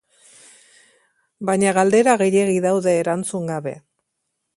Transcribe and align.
Baina 1.49 1.73
galdera 1.79 2.15
gehiegi 2.21 2.57
daude 2.67 2.95
erantzun 3.03 3.47
gabe. 3.51 3.75